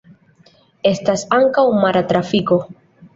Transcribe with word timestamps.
Estas 0.91 1.23
ankaŭ 1.39 1.65
mara 1.83 2.03
trafiko. 2.13 2.59